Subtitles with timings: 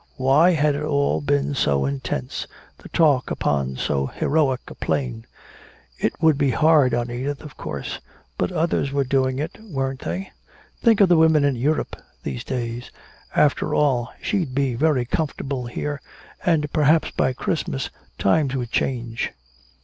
[0.17, 2.47] Why had it all been so intense,
[2.79, 5.27] the talk upon so heroic a plane?
[5.99, 7.99] It would be hard on Edith, of course;
[8.35, 10.31] but others were doing it, weren't they?
[10.81, 12.89] Think of the women in Europe these days!
[13.35, 16.01] After all, she'd be very comfortable here,
[16.43, 19.31] and perhaps by Christmas times would change.